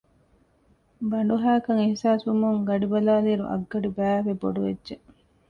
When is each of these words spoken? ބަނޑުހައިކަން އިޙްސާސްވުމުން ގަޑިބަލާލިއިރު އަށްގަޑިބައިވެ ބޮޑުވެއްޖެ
ބަނޑުހައިކަން 1.09 1.81
އިޙްސާސްވުމުން 1.83 2.59
ގަޑިބަލާލިއިރު 2.67 3.43
އަށްގަޑިބައިވެ 3.51 4.31
ބޮޑުވެއްޖެ 4.41 4.95